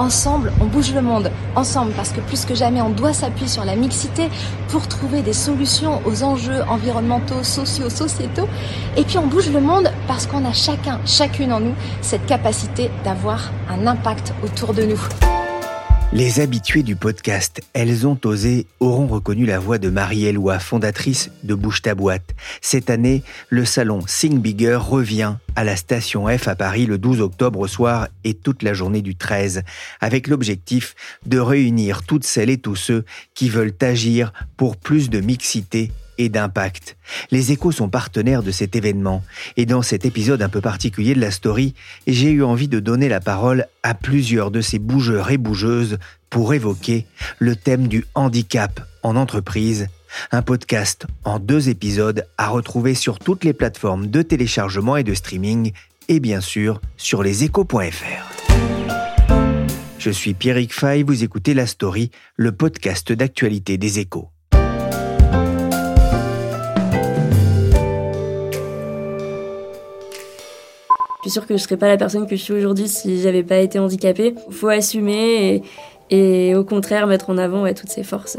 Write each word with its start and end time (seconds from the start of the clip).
Ensemble, 0.00 0.50
on 0.62 0.64
bouge 0.64 0.94
le 0.94 1.02
monde. 1.02 1.30
Ensemble, 1.56 1.92
parce 1.92 2.08
que 2.08 2.20
plus 2.20 2.46
que 2.46 2.54
jamais, 2.54 2.80
on 2.80 2.88
doit 2.88 3.12
s'appuyer 3.12 3.48
sur 3.48 3.66
la 3.66 3.76
mixité 3.76 4.30
pour 4.68 4.88
trouver 4.88 5.20
des 5.20 5.34
solutions 5.34 6.00
aux 6.06 6.22
enjeux 6.22 6.62
environnementaux, 6.70 7.42
sociaux, 7.42 7.90
sociétaux. 7.90 8.48
Et 8.96 9.04
puis 9.04 9.18
on 9.18 9.26
bouge 9.26 9.50
le 9.50 9.60
monde 9.60 9.90
parce 10.08 10.26
qu'on 10.26 10.46
a 10.46 10.54
chacun, 10.54 11.00
chacune 11.04 11.52
en 11.52 11.60
nous, 11.60 11.74
cette 12.00 12.24
capacité 12.24 12.90
d'avoir 13.04 13.50
un 13.68 13.86
impact 13.86 14.32
autour 14.42 14.72
de 14.72 14.84
nous. 14.84 15.39
Les 16.12 16.40
habitués 16.40 16.82
du 16.82 16.96
podcast 16.96 17.60
Elles 17.72 18.04
ont 18.04 18.18
osé 18.24 18.66
auront 18.80 19.06
reconnu 19.06 19.46
la 19.46 19.60
voix 19.60 19.78
de 19.78 19.88
Marie-Éloi, 19.90 20.58
fondatrice 20.58 21.30
de 21.44 21.54
Bouge 21.54 21.82
ta 21.82 21.94
boîte. 21.94 22.34
Cette 22.60 22.90
année, 22.90 23.22
le 23.48 23.64
salon 23.64 24.00
Sing 24.08 24.40
Bigger 24.40 24.74
revient 24.74 25.36
à 25.54 25.62
la 25.62 25.76
station 25.76 26.26
F 26.26 26.48
à 26.48 26.56
Paris 26.56 26.86
le 26.86 26.98
12 26.98 27.20
octobre 27.20 27.60
au 27.60 27.68
soir 27.68 28.08
et 28.24 28.34
toute 28.34 28.64
la 28.64 28.74
journée 28.74 29.02
du 29.02 29.14
13, 29.14 29.62
avec 30.00 30.26
l'objectif 30.26 30.96
de 31.26 31.38
réunir 31.38 32.02
toutes 32.02 32.24
celles 32.24 32.50
et 32.50 32.58
tous 32.58 32.74
ceux 32.74 33.04
qui 33.34 33.48
veulent 33.48 33.76
agir 33.80 34.32
pour 34.56 34.76
plus 34.76 35.10
de 35.10 35.20
mixité 35.20 35.92
et 36.20 36.28
d'impact. 36.28 36.96
Les 37.30 37.50
échos 37.50 37.72
sont 37.72 37.88
partenaires 37.88 38.42
de 38.42 38.50
cet 38.50 38.76
événement 38.76 39.24
et 39.56 39.64
dans 39.64 39.80
cet 39.80 40.04
épisode 40.04 40.42
un 40.42 40.50
peu 40.50 40.60
particulier 40.60 41.14
de 41.14 41.20
la 41.20 41.30
story, 41.30 41.74
j'ai 42.06 42.30
eu 42.30 42.44
envie 42.44 42.68
de 42.68 42.78
donner 42.78 43.08
la 43.08 43.20
parole 43.20 43.66
à 43.82 43.94
plusieurs 43.94 44.50
de 44.50 44.60
ces 44.60 44.78
bougeurs 44.78 45.30
et 45.30 45.38
bougeuses 45.38 45.98
pour 46.28 46.52
évoquer 46.52 47.06
le 47.38 47.56
thème 47.56 47.88
du 47.88 48.04
handicap 48.14 48.86
en 49.02 49.16
entreprise. 49.16 49.88
Un 50.30 50.42
podcast 50.42 51.06
en 51.24 51.38
deux 51.38 51.70
épisodes 51.70 52.26
à 52.36 52.48
retrouver 52.48 52.94
sur 52.94 53.18
toutes 53.18 53.44
les 53.44 53.54
plateformes 53.54 54.08
de 54.08 54.20
téléchargement 54.20 54.98
et 54.98 55.04
de 55.04 55.14
streaming 55.14 55.72
et 56.08 56.20
bien 56.20 56.42
sûr 56.42 56.82
sur 56.98 57.22
leséchos.fr. 57.22 58.40
Je 59.98 60.10
suis 60.10 60.34
Pierrick 60.34 60.74
Fay, 60.74 61.02
vous 61.02 61.24
écoutez 61.24 61.54
La 61.54 61.66
Story, 61.66 62.10
le 62.36 62.52
podcast 62.52 63.12
d'actualité 63.12 63.78
des 63.78 64.00
échos. 64.00 64.30
Je 71.22 71.28
suis 71.28 71.32
sûre 71.32 71.46
que 71.46 71.54
je 71.54 71.62
serais 71.62 71.76
pas 71.76 71.88
la 71.88 71.98
personne 71.98 72.26
que 72.26 72.34
je 72.34 72.40
suis 72.40 72.54
aujourd'hui 72.54 72.88
si 72.88 73.20
j'avais 73.20 73.42
pas 73.42 73.58
été 73.58 73.78
handicapée. 73.78 74.34
Faut 74.50 74.68
assumer 74.68 75.62
et, 76.08 76.54
au 76.54 76.64
contraire 76.64 77.06
mettre 77.06 77.28
en 77.28 77.36
avant 77.36 77.70
toutes 77.74 77.90
ses 77.90 78.04
forces. 78.04 78.38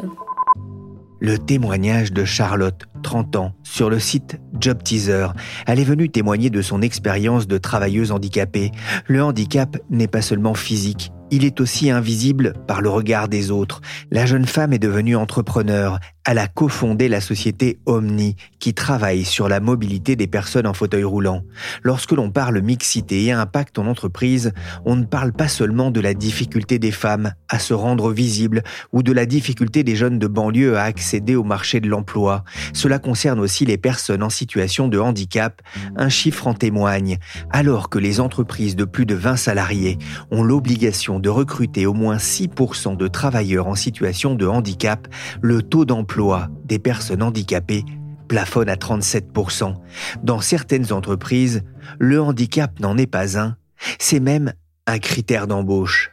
Le 1.20 1.38
témoignage 1.38 2.12
de 2.12 2.26
Charlotte, 2.26 2.82
30 3.04 3.36
ans, 3.36 3.52
sur 3.62 3.92
le 3.92 4.00
site 4.00 4.40
Job 4.59 4.82
Teaser. 4.82 5.28
Elle 5.68 5.80
est 5.80 5.84
venue 5.84 6.09
témoigner 6.09 6.50
de 6.50 6.64
son 6.64 6.82
expérience 6.82 7.46
de 7.46 7.59
travailleuse 7.59 8.12
handicapée. 8.12 8.72
Le 9.06 9.24
handicap 9.24 9.78
n'est 9.92 10.08
pas 10.08 10.24
seulement 10.24 10.56
physique, 10.56 11.12
il 11.32 11.46
est 11.46 11.62
aussi 11.62 11.90
invisible 11.90 12.54
par 12.68 12.82
le 12.82 12.90
regard 12.90 13.30
des 13.30 13.52
autres. 13.52 13.82
La 14.12 14.26
jeune 14.26 14.46
femme 14.46 14.74
est 14.74 14.80
devenue 14.80 15.16
entrepreneur. 15.16 15.97
Elle 16.24 16.38
a 16.38 16.47
cofondé 16.47 17.08
la 17.08 17.22
société 17.22 17.80
Omni, 17.88 18.36
qui 18.59 18.75
travaille 18.75 19.24
sur 19.24 19.50
la 19.50 19.59
mobilité 19.59 20.16
des 20.16 20.28
personnes 20.28 20.68
en 20.68 20.74
fauteuil 20.74 21.03
roulant. 21.03 21.44
Lorsque 21.81 22.12
l'on 22.12 22.30
parle 22.30 22.62
mixité 22.62 23.24
et 23.24 23.31
impact 23.31 23.80
en 23.80 23.88
entreprise, 23.88 24.52
on 24.86 24.96
ne 24.96 25.06
parle 25.06 25.34
pas 25.34 25.47
seulement 25.47 25.90
de 25.90 26.00
la 26.00 26.14
difficulté 26.14 26.78
des 26.78 26.91
femmes 26.91 27.34
à 27.50 27.58
se 27.58 27.74
rendre 27.74 28.12
visibles 28.12 28.62
ou 28.91 29.02
de 29.02 29.14
la 29.14 29.25
difficulté 29.25 29.84
des 29.84 29.96
jeunes 29.96 30.20
de 30.20 30.28
banlieue 30.28 30.78
à 30.78 30.84
accéder 30.84 31.36
au 31.36 31.44
marché 31.44 31.80
de 31.80 31.88
l'emploi. 31.88 32.44
Cela 32.74 33.00
concerne 33.00 33.40
aussi 33.40 33.66
les 33.66 33.78
personnes 33.78 34.22
en 34.22 34.30
situation 34.30 34.90
de 34.90 35.00
handicap. 35.00 35.62
Un 35.96 36.09
chiffre 36.09 36.46
en 36.46 36.53
témoigne. 36.53 37.18
Alors 37.52 37.90
que 37.90 37.97
les 37.97 38.20
entreprises 38.20 38.75
de 38.75 38.86
plus 38.86 39.06
de 39.06 39.16
20 39.16 39.38
salariés 39.38 39.97
ont 40.30 40.44
l'obligation 40.44 41.21
de 41.22 41.30
recruter 41.30 41.86
au 41.86 41.94
moins 41.94 42.18
6% 42.18 42.98
de 42.98 43.08
travailleurs 43.08 43.68
en 43.68 43.76
situation 43.76 44.36
de 44.36 44.48
handicap, 44.48 45.08
le 45.42 45.62
taux 45.62 45.86
d'emploi 45.86 46.50
des 46.66 46.80
personnes 46.80 47.24
handicapées 47.24 47.86
plafonne 48.28 48.70
à 48.70 48.76
37%. 48.76 49.76
Dans 50.24 50.40
certaines 50.40 50.94
entreprises, 50.94 51.64
le 52.00 52.22
handicap 52.22 52.80
n'en 52.80 52.98
est 52.98 53.08
pas 53.08 53.38
un, 53.38 53.56
c'est 54.00 54.20
même 54.20 54.54
un 54.88 55.00
critère 55.00 55.48
d'embauche. 55.48 56.12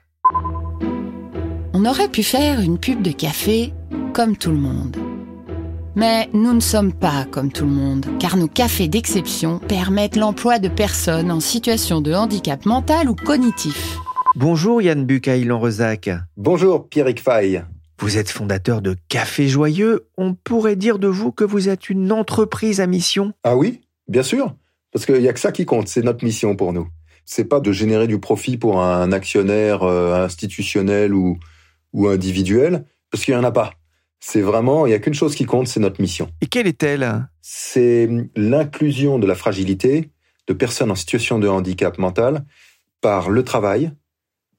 On 1.73 1.85
aurait 1.85 2.09
pu 2.09 2.23
faire 2.23 2.61
une 2.61 2.79
pub 2.79 3.03
de 3.03 3.13
café 3.13 3.73
comme 4.13 4.37
tout 4.37 4.51
le 4.51 4.57
monde. 4.57 4.97
Mais 5.95 6.29
nous 6.33 6.53
ne 6.53 6.61
sommes 6.61 6.93
pas 6.93 7.25
comme 7.25 7.51
tout 7.51 7.65
le 7.65 7.73
monde, 7.73 8.07
car 8.19 8.37
nos 8.37 8.49
cafés 8.49 8.89
d'exception 8.89 9.59
permettent 9.59 10.17
l'emploi 10.17 10.59
de 10.59 10.69
personnes 10.69 11.31
en 11.31 11.41
situation 11.41 12.01
de 12.01 12.13
handicap 12.15 12.67
mental 12.67 13.09
ou 13.09 13.15
cognitif. 13.15 13.99
Bonjour 14.41 14.81
Yann 14.81 15.05
Bucaïlan-Rezac. 15.05 16.11
Bonjour 16.37 16.89
Pierrick 16.89 17.21
Fay. 17.21 17.61
Vous 17.99 18.19
êtes 18.19 18.31
fondateur 18.31 18.83
de 18.83 18.95
Café 19.09 19.49
Joyeux. 19.49 20.07
On 20.17 20.35
pourrait 20.35 20.77
dire 20.77 21.01
de 21.01 21.09
vous 21.09 21.33
que 21.33 21.43
vous 21.43 21.69
êtes 21.69 21.91
une 21.91 22.13
entreprise 22.13 22.81
à 22.81 22.87
mission. 22.87 23.33
Ah 23.43 23.57
oui, 23.57 23.81
bien 24.07 24.23
sûr. 24.23 24.55
Parce 24.93 25.07
qu'il 25.07 25.19
n'y 25.19 25.27
a 25.27 25.33
que 25.33 25.41
ça 25.41 25.51
qui 25.51 25.67
compte, 25.67 25.89
c'est 25.89 26.03
notre 26.03 26.25
mission 26.25 26.55
pour 26.55 26.73
nous. 26.73 26.87
C'est 27.25 27.47
pas 27.47 27.59
de 27.59 27.73
générer 27.73 28.07
du 28.07 28.21
profit 28.21 28.59
pour 28.59 28.81
un 28.81 29.11
actionnaire 29.11 29.83
euh, 29.83 30.25
institutionnel 30.25 31.15
ou, 31.15 31.37
ou 31.93 32.07
individuel, 32.07 32.85
parce 33.11 33.25
qu'il 33.25 33.35
n'y 33.35 33.41
en 33.41 33.45
a 33.45 33.51
pas. 33.51 33.73
C'est 34.21 34.41
vraiment, 34.41 34.87
il 34.87 34.91
n'y 34.91 34.95
a 34.95 35.01
qu'une 35.01 35.15
chose 35.15 35.35
qui 35.35 35.47
compte, 35.47 35.67
c'est 35.67 35.81
notre 35.81 36.01
mission. 36.01 36.31
Et 36.43 36.47
quelle 36.47 36.69
est-elle? 36.69 37.27
C'est 37.43 38.09
l'inclusion 38.37 39.19
de 39.19 39.27
la 39.27 39.35
fragilité 39.35 40.13
de 40.47 40.53
personnes 40.53 40.93
en 40.93 40.95
situation 40.95 41.41
de 41.41 41.49
handicap 41.49 41.99
mental 41.99 42.45
par 43.01 43.31
le 43.31 43.43
travail, 43.43 43.91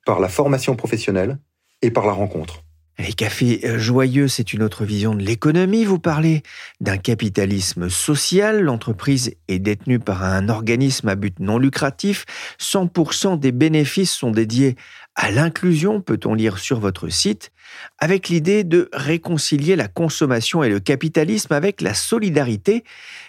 par 0.09 0.19
la 0.19 0.27
formation 0.27 0.75
professionnelle 0.75 1.37
et 1.83 1.91
par 1.91 2.07
la 2.07 2.13
rencontre. 2.13 2.63
Les 2.97 3.13
cafés 3.13 3.61
joyeux, 3.77 4.27
c'est 4.27 4.53
une 4.53 4.63
autre 4.63 4.83
vision 4.83 5.13
de 5.13 5.21
l'économie. 5.21 5.85
Vous 5.85 5.99
parlez 5.99 6.41
d'un 6.81 6.97
capitalisme 6.97 7.89
social. 7.89 8.59
L'entreprise 8.61 9.35
est 9.47 9.59
détenue 9.59 9.99
par 9.99 10.23
un 10.23 10.49
organisme 10.49 11.09
à 11.09 11.15
but 11.15 11.39
non 11.39 11.59
lucratif. 11.59 12.25
100% 12.59 13.37
des 13.37 13.51
bénéfices 13.51 14.11
sont 14.11 14.31
dédiés 14.31 14.77
à 15.15 15.31
l'inclusion, 15.31 16.01
peut-on 16.01 16.33
lire 16.33 16.59
sur 16.59 16.79
votre 16.79 17.09
site, 17.09 17.51
avec 17.97 18.29
l'idée 18.29 18.63
de 18.63 18.89
réconcilier 18.93 19.75
la 19.75 19.87
consommation 19.87 20.63
et 20.63 20.69
le 20.69 20.79
capitalisme 20.79 21.53
avec 21.53 21.81
la 21.81 21.93
solidarité. 21.93 22.83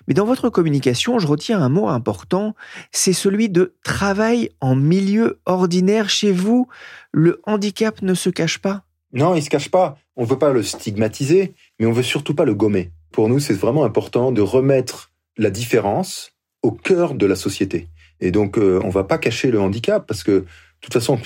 Mais 0.07 0.15
dans 0.15 0.25
votre 0.25 0.51
communication, 0.51 1.19
je 1.19 1.27
retiens 1.27 1.61
un 1.61 1.69
mot 1.69 1.89
important, 1.89 2.55
c'est 2.93 3.13
celui 3.13 3.49
de 3.49 3.75
travail 3.83 4.51
en 4.61 4.77
milieu 4.77 5.41
ordinaire 5.47 6.09
chez 6.09 6.33
vous. 6.33 6.69
Le 7.13 7.41
handicap 7.45 8.03
ne 8.03 8.15
se 8.15 8.31
cache 8.31 8.59
pas 8.59 8.85
non, 9.13 9.35
il 9.35 9.43
se 9.43 9.51
cache 9.51 9.71
pas. 9.71 9.99
On 10.17 10.25
veut 10.25 10.39
pas 10.39 10.53
le 10.53 10.63
stigmatiser, 10.63 11.55
mais 11.79 11.87
on 11.87 11.93
veut 11.93 12.03
surtout 12.03 12.35
pas 12.35 12.45
le 12.45 12.55
gommer. 12.55 12.91
Pour 13.11 13.29
nous, 13.29 13.41
c'est 13.41 13.55
vraiment 13.55 13.85
important 13.85 14.31
de 14.33 14.41
remettre 14.41 15.11
la 15.37 15.51
différence 15.51 16.33
au 16.63 16.71
cœur 16.71 17.15
de 17.15 17.27
la 17.27 17.35
société. 17.35 17.89
Et 18.21 18.31
donc, 18.31 18.59
euh, 18.59 18.81
on 18.85 18.91
va 18.91 19.05
pas 19.05 19.19
cacher 19.19 19.51
le 19.51 19.61
handicap 19.61 20.07
parce 20.07 20.23
que, 20.23 20.31
de 20.31 20.47
toute 20.81 20.93
façon, 20.93 21.19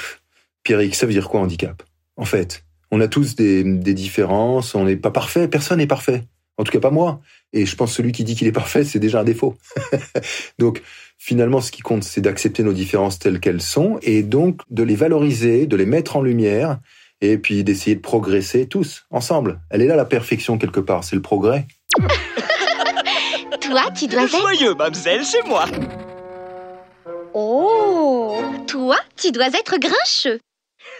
Pierrick, 0.64 0.94
ça 0.94 1.06
veut 1.06 1.12
dire 1.12 1.28
quoi 1.28 1.40
handicap? 1.40 1.82
En 2.16 2.25
fait, 2.25 2.64
on 2.90 3.00
a 3.00 3.08
tous 3.08 3.37
des, 3.37 3.62
des 3.62 3.94
différences, 3.94 4.75
on 4.75 4.84
n'est 4.84 4.96
pas 4.96 5.11
parfait, 5.11 5.46
personne 5.46 5.78
n'est 5.78 5.87
parfait. 5.87 6.25
En 6.56 6.64
tout 6.64 6.72
cas, 6.72 6.81
pas 6.81 6.90
moi. 6.90 7.20
Et 7.52 7.66
je 7.66 7.76
pense 7.76 7.90
que 7.90 7.96
celui 7.96 8.12
qui 8.12 8.25
dit 8.25 8.34
qu'il 8.34 8.46
est 8.46 8.52
parfait, 8.52 8.84
c'est 8.84 8.99
déjà 8.99 9.20
un 9.20 9.25
défaut. 9.25 9.56
donc, 10.58 10.82
finalement, 11.19 11.61
ce 11.61 11.70
qui 11.70 11.82
compte, 11.82 12.05
c'est 12.05 12.20
d'accepter 12.20 12.62
nos 12.62 12.72
différences 12.72 13.19
telles 13.19 13.40
qu'elles 13.40 13.62
sont 13.62 13.99
et 14.02 14.22
donc 14.22 14.61
de 14.70 14.82
les 14.82 14.94
valoriser, 14.94 15.66
de 15.66 15.76
les 15.76 15.87
mettre 15.87 16.16
en 16.16 16.22
lumière 16.22 16.78
et 17.20 17.38
puis 17.38 17.64
d'essayer 17.64 17.96
de 17.96 18.00
progresser 18.00 18.66
tous, 18.66 19.06
ensemble. 19.11 19.61
Elle 19.70 19.82
est 19.82 19.87
là 19.87 19.96
la 19.96 20.05
perfection 20.05 20.58
quelque 20.58 20.81
part, 20.81 21.05
c'est 21.05 21.16
le 21.16 21.22
progrès. 21.22 21.66
Toi, 23.61 23.82
tu 23.96 24.06
dois 24.06 24.25
être... 24.25 24.31
Joyeux, 24.31 24.75
mademoiselle, 24.75 25.25
c'est 25.25 25.44
moi. 25.46 25.64
Oh 27.32 28.40
Toi, 28.66 28.96
tu 29.16 29.32
dois 29.32 29.49
être 29.49 29.78
grincheux. 29.78 30.38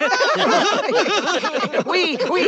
Oui, 1.87 2.19
oui. 2.31 2.43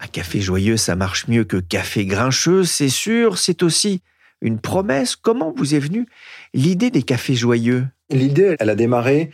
Un 0.00 0.06
café 0.12 0.40
joyeux, 0.40 0.76
ça 0.76 0.96
marche 0.96 1.28
mieux 1.28 1.44
que 1.44 1.56
café 1.56 2.04
grincheux, 2.04 2.64
c'est 2.64 2.88
sûr. 2.88 3.38
C'est 3.38 3.62
aussi 3.62 4.02
une 4.40 4.58
promesse. 4.58 5.16
Comment 5.16 5.52
vous 5.56 5.74
est 5.74 5.78
venue 5.78 6.06
l'idée 6.54 6.90
des 6.90 7.02
cafés 7.02 7.34
joyeux? 7.34 7.86
L'idée, 8.10 8.56
elle 8.58 8.70
a 8.70 8.74
démarré 8.74 9.30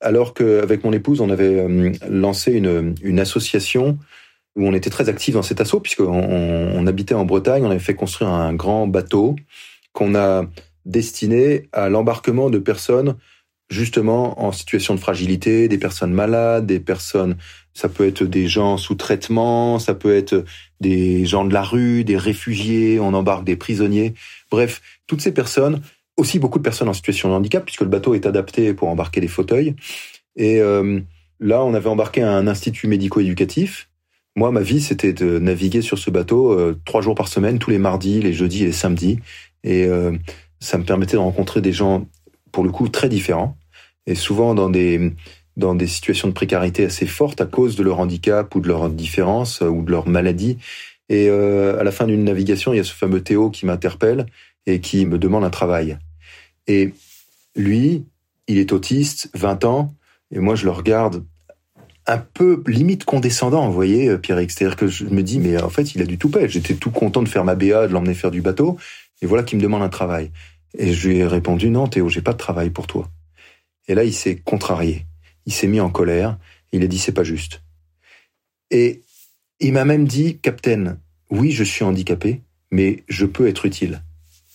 alors 0.00 0.34
qu'avec 0.34 0.84
mon 0.84 0.92
épouse, 0.92 1.20
on 1.20 1.30
avait 1.30 1.60
euh, 1.60 1.92
lancé 2.08 2.52
une, 2.52 2.94
une 3.02 3.20
association 3.20 3.98
où 4.56 4.66
on 4.66 4.74
était 4.74 4.90
très 4.90 5.08
actifs 5.08 5.34
dans 5.34 5.42
cet 5.42 5.60
assaut, 5.60 5.80
puisqu'on 5.80 6.12
on 6.12 6.86
habitait 6.86 7.14
en 7.14 7.24
Bretagne, 7.24 7.64
on 7.64 7.70
avait 7.70 7.78
fait 7.78 7.94
construire 7.94 8.30
un 8.30 8.52
grand 8.52 8.86
bateau 8.86 9.36
qu'on 9.92 10.14
a 10.14 10.44
destiné 10.84 11.68
à 11.72 11.88
l'embarquement 11.88 12.50
de 12.50 12.58
personnes 12.58 13.16
justement 13.72 14.44
en 14.44 14.52
situation 14.52 14.94
de 14.94 15.00
fragilité, 15.00 15.66
des 15.66 15.78
personnes 15.78 16.12
malades, 16.12 16.66
des 16.66 16.78
personnes, 16.78 17.36
ça 17.74 17.88
peut 17.88 18.06
être 18.06 18.24
des 18.24 18.46
gens 18.46 18.76
sous 18.76 18.94
traitement, 18.94 19.78
ça 19.78 19.94
peut 19.94 20.14
être 20.14 20.44
des 20.80 21.24
gens 21.24 21.44
de 21.44 21.54
la 21.54 21.62
rue, 21.62 22.04
des 22.04 22.18
réfugiés, 22.18 23.00
on 23.00 23.14
embarque 23.14 23.44
des 23.44 23.56
prisonniers. 23.56 24.14
Bref, 24.50 24.82
toutes 25.06 25.22
ces 25.22 25.32
personnes, 25.32 25.80
aussi 26.16 26.38
beaucoup 26.38 26.58
de 26.58 26.62
personnes 26.62 26.88
en 26.88 26.92
situation 26.92 27.30
de 27.30 27.34
handicap, 27.34 27.64
puisque 27.64 27.80
le 27.80 27.88
bateau 27.88 28.14
est 28.14 28.26
adapté 28.26 28.74
pour 28.74 28.88
embarquer 28.88 29.20
des 29.20 29.28
fauteuils. 29.28 29.74
Et 30.36 30.60
euh, 30.60 31.00
là, 31.40 31.64
on 31.64 31.72
avait 31.72 31.88
embarqué 31.88 32.22
un 32.22 32.46
institut 32.46 32.88
médico-éducatif. 32.88 33.88
Moi, 34.36 34.50
ma 34.50 34.60
vie, 34.60 34.80
c'était 34.80 35.14
de 35.14 35.38
naviguer 35.38 35.80
sur 35.80 35.98
ce 35.98 36.10
bateau 36.10 36.52
euh, 36.52 36.78
trois 36.84 37.00
jours 37.00 37.14
par 37.14 37.28
semaine, 37.28 37.58
tous 37.58 37.70
les 37.70 37.78
mardis, 37.78 38.20
les 38.20 38.34
jeudis 38.34 38.62
et 38.62 38.66
les 38.66 38.72
samedis. 38.72 39.18
Et 39.64 39.86
euh, 39.86 40.12
ça 40.60 40.76
me 40.76 40.84
permettait 40.84 41.14
de 41.14 41.22
rencontrer 41.22 41.62
des 41.62 41.72
gens, 41.72 42.06
pour 42.50 42.64
le 42.64 42.70
coup, 42.70 42.88
très 42.88 43.08
différents 43.08 43.56
et 44.06 44.14
souvent 44.14 44.54
dans 44.54 44.70
des 44.70 45.12
dans 45.56 45.74
des 45.74 45.86
situations 45.86 46.28
de 46.28 46.32
précarité 46.32 46.84
assez 46.84 47.06
fortes 47.06 47.40
à 47.40 47.46
cause 47.46 47.76
de 47.76 47.82
leur 47.82 48.00
handicap 48.00 48.54
ou 48.54 48.60
de 48.60 48.68
leur 48.68 48.88
différence 48.88 49.62
euh, 49.62 49.68
ou 49.68 49.82
de 49.82 49.90
leur 49.90 50.08
maladie. 50.08 50.58
Et 51.08 51.28
euh, 51.28 51.78
à 51.78 51.84
la 51.84 51.92
fin 51.92 52.06
d'une 52.06 52.24
navigation, 52.24 52.72
il 52.72 52.78
y 52.78 52.80
a 52.80 52.84
ce 52.84 52.94
fameux 52.94 53.22
Théo 53.22 53.50
qui 53.50 53.66
m'interpelle 53.66 54.26
et 54.66 54.80
qui 54.80 55.04
me 55.04 55.18
demande 55.18 55.44
un 55.44 55.50
travail. 55.50 55.98
Et 56.66 56.94
lui, 57.54 58.04
il 58.48 58.58
est 58.58 58.72
autiste, 58.72 59.28
20 59.34 59.64
ans, 59.64 59.94
et 60.30 60.38
moi 60.38 60.54
je 60.54 60.64
le 60.64 60.70
regarde 60.70 61.24
un 62.06 62.18
peu 62.18 62.62
limite 62.66 63.04
condescendant, 63.04 63.66
vous 63.66 63.74
voyez, 63.74 64.08
euh, 64.08 64.18
Pierre. 64.18 64.38
C'est-à-dire 64.38 64.76
que 64.76 64.86
je 64.86 65.04
me 65.04 65.22
dis, 65.22 65.38
mais 65.38 65.60
en 65.62 65.68
fait, 65.68 65.94
il 65.94 66.02
a 66.02 66.06
du 66.06 66.18
tout 66.18 66.30
paix. 66.30 66.48
J'étais 66.48 66.74
tout 66.74 66.90
content 66.90 67.22
de 67.22 67.28
faire 67.28 67.44
ma 67.44 67.54
BA, 67.54 67.86
de 67.86 67.92
l'emmener 67.92 68.14
faire 68.14 68.30
du 68.30 68.40
bateau, 68.40 68.76
et 69.20 69.26
voilà 69.26 69.44
qu'il 69.44 69.58
me 69.58 69.62
demande 69.62 69.82
un 69.82 69.88
travail. 69.88 70.30
Et 70.76 70.92
je 70.92 71.08
lui 71.08 71.18
ai 71.18 71.26
répondu, 71.26 71.70
non, 71.70 71.86
Théo, 71.86 72.08
j'ai 72.08 72.22
pas 72.22 72.32
de 72.32 72.38
travail 72.38 72.70
pour 72.70 72.86
toi. 72.86 73.08
Et 73.88 73.94
là, 73.94 74.04
il 74.04 74.14
s'est 74.14 74.36
contrarié. 74.36 75.06
Il 75.46 75.52
s'est 75.52 75.66
mis 75.66 75.80
en 75.80 75.90
colère. 75.90 76.38
Il 76.72 76.82
a 76.82 76.86
dit 76.86 76.98
c'est 76.98 77.12
pas 77.12 77.24
juste. 77.24 77.62
Et 78.70 79.02
il 79.60 79.72
m'a 79.72 79.84
même 79.84 80.06
dit, 80.06 80.38
Captain, 80.38 80.96
oui, 81.30 81.52
je 81.52 81.62
suis 81.62 81.84
handicapé, 81.84 82.40
mais 82.70 83.04
je 83.08 83.26
peux 83.26 83.46
être 83.46 83.66
utile. 83.66 84.02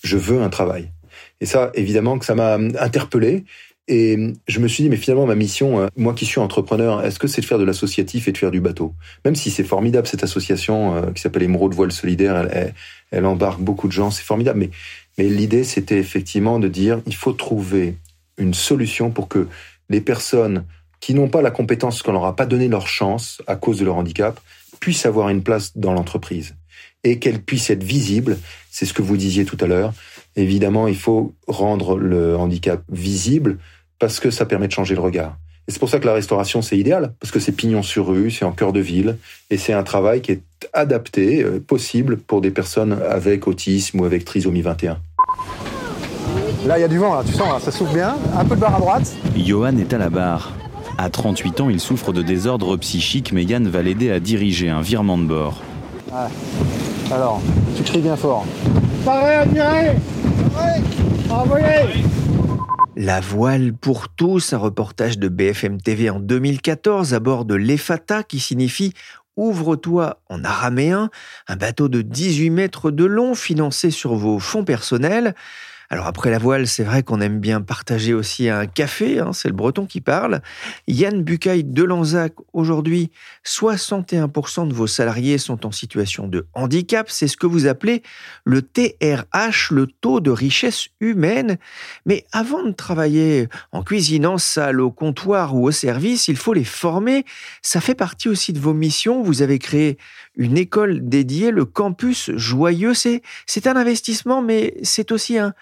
Je 0.03 0.17
veux 0.17 0.41
un 0.41 0.49
travail. 0.49 0.91
Et 1.39 1.45
ça, 1.45 1.71
évidemment, 1.75 2.19
que 2.19 2.25
ça 2.25 2.35
m'a 2.35 2.55
interpellé. 2.55 3.45
Et 3.87 4.33
je 4.47 4.59
me 4.59 4.67
suis 4.67 4.83
dit, 4.83 4.89
mais 4.89 4.97
finalement, 4.97 5.25
ma 5.25 5.35
mission, 5.35 5.79
euh, 5.79 5.87
moi 5.95 6.13
qui 6.13 6.25
suis 6.25 6.41
entrepreneur, 6.41 7.05
est-ce 7.05 7.19
que 7.19 7.27
c'est 7.27 7.39
de 7.39 7.45
faire 7.45 7.57
de 7.57 7.63
l'associatif 7.63 8.27
et 8.27 8.33
de 8.33 8.37
faire 8.37 8.51
du 8.51 8.59
bateau? 8.59 8.93
Même 9.23 9.35
si 9.35 9.49
c'est 9.49 9.63
formidable, 9.63 10.07
cette 10.07 10.23
association 10.23 10.95
euh, 10.95 11.11
qui 11.11 11.21
s'appelle 11.21 11.43
Émeraude 11.43 11.73
Voile 11.73 11.93
Solidaire, 11.93 12.73
elle, 13.11 13.25
embarque 13.25 13.61
beaucoup 13.61 13.87
de 13.87 13.93
gens, 13.93 14.11
c'est 14.11 14.25
formidable. 14.25 14.67
Mais 15.17 15.23
l'idée, 15.23 15.63
c'était 15.63 15.99
effectivement 15.99 16.59
de 16.59 16.67
dire, 16.67 17.01
il 17.05 17.15
faut 17.15 17.31
trouver 17.31 17.95
une 18.37 18.53
solution 18.53 19.11
pour 19.11 19.27
que 19.27 19.47
les 19.89 20.01
personnes 20.01 20.65
qui 20.99 21.13
n'ont 21.13 21.29
pas 21.29 21.41
la 21.41 21.51
compétence, 21.51 22.01
qu'on 22.01 22.11
leur 22.11 22.25
a 22.25 22.35
pas 22.35 22.45
donné 22.45 22.67
leur 22.67 22.87
chance 22.87 23.41
à 23.47 23.55
cause 23.55 23.79
de 23.79 23.85
leur 23.85 23.95
handicap, 23.95 24.39
puissent 24.79 25.05
avoir 25.05 25.29
une 25.29 25.43
place 25.43 25.77
dans 25.77 25.93
l'entreprise 25.93 26.55
et 27.03 27.19
qu'elles 27.19 27.41
puissent 27.41 27.69
être 27.69 27.83
visibles. 27.83 28.37
C'est 28.71 28.85
ce 28.85 28.93
que 28.93 29.01
vous 29.01 29.17
disiez 29.17 29.45
tout 29.45 29.57
à 29.61 29.67
l'heure. 29.67 29.93
Évidemment, 30.35 30.87
il 30.87 30.97
faut 30.97 31.33
rendre 31.47 31.97
le 31.97 32.35
handicap 32.35 32.83
visible 32.91 33.57
parce 33.99 34.19
que 34.19 34.31
ça 34.31 34.45
permet 34.45 34.67
de 34.67 34.73
changer 34.73 34.95
le 34.95 35.01
regard. 35.01 35.37
Et 35.67 35.71
c'est 35.71 35.79
pour 35.79 35.89
ça 35.89 35.99
que 35.99 36.05
la 36.05 36.13
restauration, 36.13 36.61
c'est 36.61 36.77
idéal, 36.77 37.13
parce 37.19 37.31
que 37.31 37.39
c'est 37.39 37.51
pignon 37.51 37.83
sur 37.83 38.07
rue, 38.07 38.31
c'est 38.31 38.45
en 38.45 38.53
cœur 38.53 38.71
de 38.71 38.79
ville, 38.79 39.17
et 39.49 39.57
c'est 39.57 39.73
un 39.73 39.83
travail 39.83 40.21
qui 40.21 40.31
est 40.31 40.41
adapté, 40.71 41.43
euh, 41.43 41.59
possible 41.59 42.17
pour 42.17 42.39
des 42.39 42.51
personnes 42.51 42.93
avec 42.93 43.47
autisme 43.47 43.99
ou 43.99 44.05
avec 44.05 44.23
trisomie 44.23 44.61
21. 44.61 44.97
Là, 46.65 46.77
il 46.77 46.81
y 46.81 46.83
a 46.83 46.87
du 46.87 46.97
vent, 46.97 47.15
là, 47.15 47.23
tu 47.25 47.33
sens, 47.33 47.61
ça 47.61 47.71
souffle 47.71 47.93
bien. 47.93 48.15
Un 48.37 48.43
peu 48.43 48.55
de 48.55 48.61
barre 48.61 48.75
à 48.75 48.79
droite. 48.79 49.15
Johan 49.35 49.77
est 49.77 49.93
à 49.93 49.97
la 49.97 50.09
barre. 50.09 50.51
À 50.97 51.09
38 51.09 51.61
ans, 51.61 51.69
il 51.69 51.79
souffre 51.79 52.11
de 52.11 52.21
désordre 52.21 52.75
psychique, 52.77 53.31
mais 53.31 53.43
Yann 53.43 53.67
va 53.67 53.83
l'aider 53.83 54.11
à 54.11 54.19
diriger 54.19 54.69
un 54.69 54.81
virement 54.81 55.17
de 55.17 55.25
bord. 55.25 55.61
Alors, 57.11 57.41
tu 57.75 57.83
cries 57.83 58.01
bien 58.01 58.15
fort. 58.15 58.45
Paré, 59.05 59.35
admiré 59.35 59.95
Envoyé 61.29 61.65
La 62.95 63.19
voile 63.19 63.73
pour 63.73 64.09
tous, 64.09 64.53
un 64.53 64.57
reportage 64.57 65.19
de 65.19 65.29
BFM 65.29 65.79
TV 65.79 66.09
en 66.09 66.19
2014 66.19 67.13
à 67.13 67.19
bord 67.19 67.45
de 67.45 67.55
l'Efata 67.55 68.23
qui 68.23 68.39
signifie 68.39 68.93
Ouvre-toi 69.35 70.19
en 70.29 70.43
araméen, 70.43 71.11
un 71.47 71.55
bateau 71.55 71.89
de 71.89 72.01
18 72.01 72.49
mètres 72.49 72.89
de 72.89 73.05
long 73.05 73.35
financé 73.35 73.91
sur 73.91 74.15
vos 74.15 74.39
fonds 74.39 74.63
personnels. 74.63 75.35
Alors 75.89 76.07
après 76.07 76.31
la 76.31 76.37
voile, 76.37 76.67
c'est 76.67 76.83
vrai 76.83 77.01
qu'on 77.01 77.21
aime 77.21 77.39
bien 77.39 77.61
partager 77.61 78.13
aussi 78.13 78.49
un 78.49 78.65
café, 78.65 79.19
hein, 79.19 79.31
c'est 79.31 79.47
le 79.47 79.53
breton 79.53 79.85
qui 79.85 80.01
parle. 80.01 80.41
Yann 80.87 81.23
Bucaille 81.23 81.63
de 81.63 81.83
Lanzac, 81.83 82.33
aujourd'hui, 82.51 83.09
61% 83.45 84.67
de 84.67 84.73
vos 84.73 84.87
salariés 84.87 85.37
sont 85.37 85.65
en 85.65 85.71
situation 85.71 86.27
de 86.27 86.45
handicap, 86.53 87.09
c'est 87.09 87.29
ce 87.29 87.37
que 87.37 87.47
vous 87.47 87.67
appelez 87.67 88.03
le 88.43 88.61
TRH, 88.61 89.71
le 89.71 89.87
taux 89.87 90.19
de 90.19 90.29
richesse 90.29 90.89
humaine. 90.99 91.57
Mais 92.05 92.25
avant 92.33 92.63
de 92.63 92.71
travailler 92.71 93.47
en 93.71 93.81
cuisine, 93.81 94.25
en 94.25 94.37
salle, 94.37 94.81
au 94.81 94.91
comptoir 94.91 95.55
ou 95.55 95.67
au 95.67 95.71
service, 95.71 96.27
il 96.27 96.35
faut 96.35 96.53
les 96.53 96.65
former. 96.65 97.23
Ça 97.61 97.79
fait 97.79 97.95
partie 97.95 98.27
aussi 98.27 98.51
de 98.51 98.59
vos 98.59 98.73
missions. 98.73 99.23
Vous 99.23 99.41
avez 99.41 99.57
créé 99.57 99.97
une 100.37 100.57
école 100.57 101.07
dédiée, 101.09 101.51
le 101.51 101.65
campus 101.65 102.31
joyeux. 102.35 102.93
C'est, 102.93 103.21
c'est 103.45 103.67
un 103.67 103.75
investissement, 103.75 104.41
mais 104.41 104.75
c'est 104.83 105.11
aussi 105.11 105.37
un, 105.37 105.53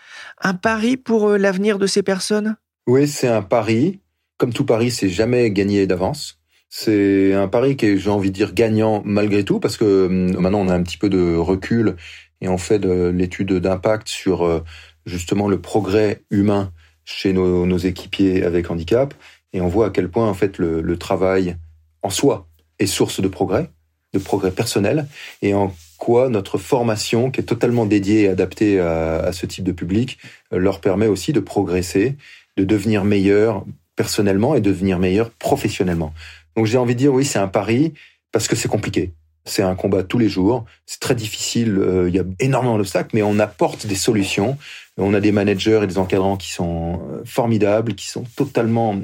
un 0.41 0.53
pari 0.53 0.97
pour 0.97 1.29
euh, 1.29 1.37
l'avenir 1.37 1.79
de 1.79 1.87
ces 1.87 2.03
personnes? 2.03 2.57
Oui, 2.87 3.07
c'est 3.07 3.27
un 3.27 3.41
pari. 3.41 3.99
Comme 4.37 4.53
tout 4.53 4.65
pari, 4.65 4.91
c'est 4.91 5.09
jamais 5.09 5.49
gagné 5.49 5.87
d'avance. 5.87 6.39
C'est 6.69 7.33
un 7.33 7.47
pari 7.47 7.77
qui 7.77 7.85
est, 7.85 7.97
j'ai 7.97 8.09
envie 8.09 8.31
de 8.31 8.35
dire, 8.35 8.53
gagnant 8.53 9.01
malgré 9.05 9.45
tout, 9.45 9.59
parce 9.59 9.77
que 9.77 10.07
hum, 10.07 10.39
maintenant 10.39 10.59
on 10.59 10.67
a 10.67 10.75
un 10.75 10.83
petit 10.83 10.97
peu 10.97 11.09
de 11.09 11.35
recul 11.35 11.95
et 12.41 12.49
on 12.49 12.57
fait 12.57 12.79
de 12.79 13.07
l'étude 13.15 13.53
d'impact 13.53 14.09
sur 14.09 14.43
euh, 14.43 14.61
justement 15.05 15.47
le 15.47 15.61
progrès 15.61 16.23
humain 16.29 16.71
chez 17.05 17.33
nos, 17.33 17.65
nos, 17.65 17.77
équipiers 17.77 18.43
avec 18.43 18.69
handicap, 18.69 19.13
et 19.53 19.61
on 19.61 19.67
voit 19.67 19.87
à 19.87 19.89
quel 19.91 20.09
point 20.09 20.27
en 20.27 20.33
fait 20.33 20.57
le, 20.57 20.81
le 20.81 20.97
travail 20.97 21.55
en 22.01 22.09
soi 22.09 22.49
est 22.79 22.87
source 22.87 23.21
de 23.21 23.27
progrès 23.27 23.69
de 24.17 24.23
progrès 24.23 24.51
personnel 24.51 25.07
et 25.41 25.53
en 25.53 25.73
quoi 25.97 26.29
notre 26.29 26.57
formation, 26.57 27.31
qui 27.31 27.41
est 27.41 27.45
totalement 27.45 27.85
dédiée 27.85 28.23
et 28.23 28.27
adaptée 28.27 28.79
à, 28.79 29.31
ce 29.31 29.45
type 29.45 29.63
de 29.63 29.71
public, 29.71 30.17
euh, 30.53 30.57
leur 30.57 30.81
permet 30.81 31.07
aussi 31.07 31.33
de 31.33 31.39
progresser, 31.39 32.15
de 32.57 32.63
devenir 32.63 33.03
meilleur 33.03 33.65
personnellement 33.95 34.55
et 34.55 34.61
de 34.61 34.69
devenir 34.69 34.99
meilleur 34.99 35.29
professionnellement. 35.29 36.13
Donc 36.55 36.65
j'ai 36.65 36.77
envie 36.77 36.95
de 36.95 36.99
dire 36.99 37.13
oui, 37.13 37.25
c'est 37.25 37.39
un 37.39 37.47
pari 37.47 37.93
parce 38.31 38.47
que 38.47 38.55
c'est 38.55 38.67
compliqué. 38.67 39.13
C'est 39.45 39.61
un 39.61 39.75
combat 39.75 40.03
tous 40.03 40.17
les 40.17 40.27
jours. 40.27 40.65
C'est 40.85 40.99
très 40.99 41.13
difficile. 41.15 41.77
Euh, 41.77 42.09
il 42.09 42.15
y 42.15 42.19
a 42.19 42.23
énormément 42.39 42.77
d'obstacles, 42.77 43.11
mais 43.13 43.21
on 43.21 43.37
apporte 43.37 43.85
des 43.85 43.95
solutions. 43.95 44.57
On 44.97 45.13
a 45.13 45.19
des 45.19 45.31
managers 45.31 45.81
et 45.83 45.87
des 45.87 45.97
encadrants 45.97 46.37
qui 46.37 46.51
sont 46.51 47.01
euh, 47.11 47.21
formidables, 47.25 47.93
qui 47.93 48.07
sont 48.07 48.23
totalement 48.35 48.95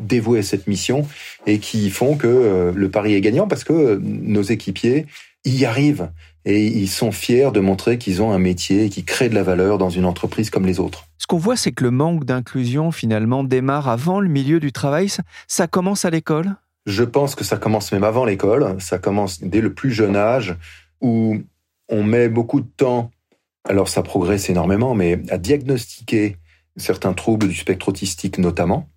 dévoués 0.00 0.40
à 0.40 0.42
cette 0.42 0.66
mission 0.66 1.06
et 1.46 1.58
qui 1.58 1.88
font 1.88 2.16
que 2.16 2.26
euh, 2.26 2.72
le 2.74 2.90
pari 2.90 3.14
est 3.14 3.20
gagnant 3.20 3.48
parce 3.48 3.64
que 3.64 3.98
nos 4.02 4.42
équipiers 4.42 5.06
y 5.46 5.64
arrivent 5.64 6.10
et 6.44 6.66
ils 6.66 6.88
sont 6.88 7.10
fiers 7.10 7.50
de 7.52 7.60
montrer 7.60 7.98
qu'ils 7.98 8.22
ont 8.22 8.32
un 8.32 8.38
métier 8.38 8.84
et 8.84 8.88
qu'ils 8.90 9.04
créent 9.04 9.28
de 9.28 9.34
la 9.34 9.42
valeur 9.42 9.78
dans 9.78 9.90
une 9.90 10.04
entreprise 10.04 10.50
comme 10.50 10.66
les 10.66 10.78
autres. 10.78 11.06
Ce 11.18 11.26
qu'on 11.26 11.38
voit, 11.38 11.56
c'est 11.56 11.72
que 11.72 11.82
le 11.82 11.90
manque 11.90 12.24
d'inclusion 12.24 12.92
finalement 12.92 13.42
démarre 13.44 13.88
avant 13.88 14.20
le 14.20 14.28
milieu 14.28 14.60
du 14.60 14.72
travail. 14.72 15.08
ça 15.48 15.66
commence 15.66 16.04
à 16.04 16.10
l'école? 16.10 16.54
Je 16.86 17.02
pense 17.02 17.34
que 17.34 17.44
ça 17.44 17.56
commence 17.56 17.92
même 17.92 18.04
avant 18.04 18.24
l'école, 18.24 18.80
ça 18.80 18.98
commence 18.98 19.42
dès 19.42 19.60
le 19.60 19.74
plus 19.74 19.92
jeune 19.92 20.16
âge, 20.16 20.56
où 21.00 21.36
on 21.88 22.02
met 22.04 22.28
beaucoup 22.28 22.60
de 22.60 22.68
temps, 22.76 23.10
alors 23.68 23.88
ça 23.88 24.02
progresse 24.02 24.48
énormément, 24.48 24.94
mais 24.94 25.20
à 25.30 25.38
diagnostiquer 25.38 26.36
certains 26.76 27.12
troubles 27.12 27.48
du 27.48 27.54
spectre 27.54 27.88
autistique 27.88 28.38
notamment. 28.38 28.88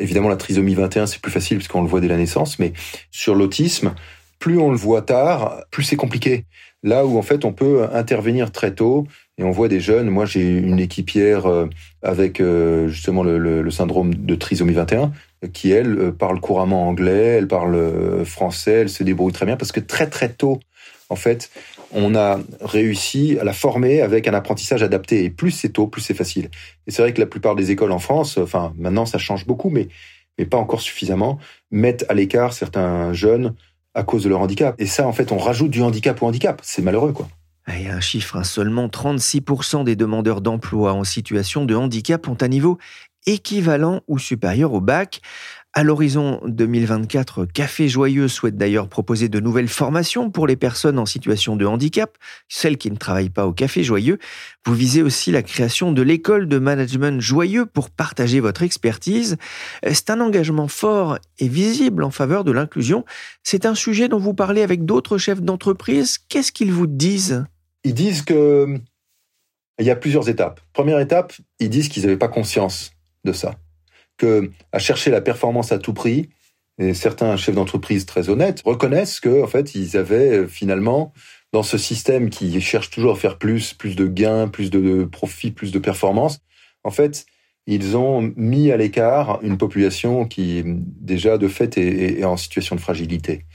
Évidemment, 0.00 0.28
la 0.28 0.36
trisomie 0.36 0.74
21, 0.74 1.06
c'est 1.06 1.20
plus 1.20 1.32
facile 1.32 1.58
puisqu'on 1.58 1.82
le 1.82 1.88
voit 1.88 2.00
dès 2.00 2.08
la 2.08 2.16
naissance, 2.16 2.58
mais 2.58 2.72
sur 3.10 3.34
l'autisme, 3.34 3.94
plus 4.38 4.58
on 4.58 4.70
le 4.70 4.76
voit 4.76 5.02
tard, 5.02 5.62
plus 5.70 5.84
c'est 5.84 5.96
compliqué. 5.96 6.44
Là 6.82 7.06
où 7.06 7.16
en 7.16 7.22
fait 7.22 7.44
on 7.44 7.52
peut 7.52 7.86
intervenir 7.92 8.52
très 8.52 8.74
tôt 8.74 9.06
et 9.38 9.44
on 9.44 9.50
voit 9.50 9.68
des 9.68 9.80
jeunes. 9.80 10.10
Moi, 10.10 10.26
j'ai 10.26 10.58
une 10.58 10.78
équipière 10.78 11.46
euh, 11.46 11.66
avec 12.02 12.40
euh, 12.40 12.88
justement 12.88 13.22
le, 13.22 13.38
le, 13.38 13.70
syndrome 13.70 14.14
de 14.14 14.34
trisomie 14.34 14.74
21 14.74 15.12
qui, 15.52 15.70
elle, 15.70 15.98
euh, 15.98 16.12
parle 16.12 16.40
couramment 16.40 16.88
anglais, 16.88 17.36
elle 17.38 17.48
parle 17.48 18.24
français, 18.24 18.72
elle 18.72 18.88
se 18.88 19.02
débrouille 19.02 19.32
très 19.32 19.46
bien 19.46 19.56
parce 19.56 19.72
que 19.72 19.80
très 19.80 20.08
très 20.08 20.30
tôt, 20.30 20.60
en 21.08 21.16
fait, 21.16 21.50
on 21.92 22.14
a 22.14 22.40
réussi 22.60 23.38
à 23.40 23.44
la 23.44 23.52
former 23.52 24.00
avec 24.00 24.26
un 24.26 24.34
apprentissage 24.34 24.82
adapté. 24.82 25.24
Et 25.24 25.30
plus 25.30 25.50
c'est 25.50 25.70
tôt, 25.70 25.86
plus 25.86 26.02
c'est 26.02 26.14
facile. 26.14 26.50
Et 26.86 26.90
c'est 26.90 27.02
vrai 27.02 27.12
que 27.12 27.20
la 27.20 27.26
plupart 27.26 27.54
des 27.54 27.70
écoles 27.70 27.92
en 27.92 27.98
France, 27.98 28.38
enfin 28.38 28.72
maintenant 28.76 29.06
ça 29.06 29.18
change 29.18 29.46
beaucoup, 29.46 29.70
mais 29.70 29.88
mais 30.38 30.46
pas 30.46 30.58
encore 30.58 30.80
suffisamment, 30.80 31.38
mettent 31.70 32.04
à 32.08 32.14
l'écart 32.14 32.52
certains 32.52 33.12
jeunes 33.12 33.54
à 33.94 34.02
cause 34.02 34.24
de 34.24 34.28
leur 34.28 34.40
handicap. 34.40 34.74
Et 34.80 34.86
ça, 34.86 35.06
en 35.06 35.12
fait, 35.12 35.32
on 35.32 35.38
rajoute 35.38 35.70
du 35.70 35.82
handicap 35.82 36.20
au 36.22 36.26
handicap. 36.26 36.60
C'est 36.64 36.82
malheureux, 36.82 37.12
quoi. 37.12 37.28
Et 37.72 37.88
un 37.88 38.00
chiffre, 38.00 38.36
hein, 38.36 38.44
seulement 38.44 38.88
36% 38.88 39.84
des 39.84 39.96
demandeurs 39.96 40.42
d'emploi 40.42 40.92
en 40.92 41.04
situation 41.04 41.64
de 41.64 41.74
handicap 41.74 42.28
ont 42.28 42.36
un 42.40 42.48
niveau 42.48 42.78
équivalent 43.26 44.02
ou 44.08 44.18
supérieur 44.18 44.72
au 44.72 44.80
bac. 44.80 45.20
À 45.76 45.82
l'horizon 45.82 46.40
2024, 46.46 47.46
Café 47.46 47.88
Joyeux 47.88 48.28
souhaite 48.28 48.56
d'ailleurs 48.56 48.88
proposer 48.88 49.28
de 49.28 49.40
nouvelles 49.40 49.68
formations 49.68 50.30
pour 50.30 50.46
les 50.46 50.54
personnes 50.54 51.00
en 51.00 51.06
situation 51.06 51.56
de 51.56 51.66
handicap, 51.66 52.16
celles 52.48 52.78
qui 52.78 52.92
ne 52.92 52.96
travaillent 52.96 53.28
pas 53.28 53.48
au 53.48 53.52
Café 53.52 53.82
Joyeux. 53.82 54.20
Vous 54.64 54.74
visez 54.74 55.02
aussi 55.02 55.32
la 55.32 55.42
création 55.42 55.90
de 55.90 56.00
l'école 56.00 56.46
de 56.46 56.60
management 56.60 57.20
joyeux 57.20 57.66
pour 57.66 57.90
partager 57.90 58.38
votre 58.38 58.62
expertise. 58.62 59.36
C'est 59.82 60.10
un 60.10 60.20
engagement 60.20 60.68
fort 60.68 61.18
et 61.40 61.48
visible 61.48 62.04
en 62.04 62.12
faveur 62.12 62.44
de 62.44 62.52
l'inclusion. 62.52 63.04
C'est 63.42 63.66
un 63.66 63.74
sujet 63.74 64.08
dont 64.08 64.20
vous 64.20 64.34
parlez 64.34 64.62
avec 64.62 64.84
d'autres 64.84 65.18
chefs 65.18 65.42
d'entreprise. 65.42 66.18
Qu'est-ce 66.28 66.52
qu'ils 66.52 66.72
vous 66.72 66.86
disent? 66.86 67.44
Ils 67.82 67.94
disent 67.94 68.22
que 68.22 68.78
il 69.80 69.86
y 69.86 69.90
a 69.90 69.96
plusieurs 69.96 70.28
étapes. 70.28 70.60
Première 70.72 71.00
étape, 71.00 71.32
ils 71.58 71.68
disent 71.68 71.88
qu'ils 71.88 72.04
n'avaient 72.04 72.16
pas 72.16 72.28
conscience 72.28 72.93
de 73.24 73.32
ça 73.32 73.56
que 74.16 74.50
à 74.72 74.78
chercher 74.78 75.10
la 75.10 75.20
performance 75.20 75.72
à 75.72 75.78
tout 75.78 75.92
prix, 75.92 76.28
et 76.78 76.94
certains 76.94 77.36
chefs 77.36 77.54
d'entreprise 77.54 78.06
très 78.06 78.28
honnêtes 78.28 78.62
reconnaissent 78.64 79.20
que 79.20 79.42
en 79.42 79.46
fait 79.46 79.74
ils 79.74 79.96
avaient 79.96 80.38
euh, 80.38 80.46
finalement 80.46 81.12
dans 81.52 81.62
ce 81.62 81.78
système 81.78 82.30
qui 82.30 82.60
cherche 82.60 82.90
toujours 82.90 83.12
à 83.12 83.16
faire 83.16 83.38
plus, 83.38 83.74
plus 83.74 83.94
de 83.94 84.06
gains, 84.06 84.48
plus 84.48 84.70
de 84.70 85.04
profits, 85.04 85.52
plus 85.52 85.70
de 85.70 85.78
performance, 85.78 86.40
en 86.84 86.90
fait, 86.90 87.26
ils 87.66 87.96
ont 87.96 88.32
mis 88.36 88.70
à 88.70 88.76
l'écart 88.76 89.38
une 89.42 89.56
population 89.56 90.26
qui 90.26 90.62
déjà 90.64 91.38
de 91.38 91.48
fait 91.48 91.78
est, 91.78 92.22
en 92.24 92.36
situation 92.36 92.76
de 92.76 92.80
fragilité. 92.80 93.46